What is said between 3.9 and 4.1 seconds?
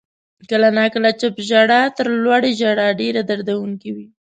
وي.